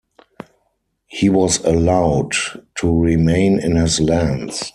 [1.05, 2.31] He was allowed
[2.79, 4.63] to remain in his lands.